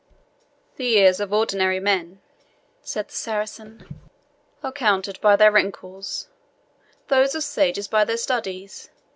[0.77, 2.21] "The years of ordinary men,"
[2.81, 4.09] said the Saracen,
[4.63, 6.27] "are counted by their wrinkles;
[7.07, 8.89] those of sages by their studies.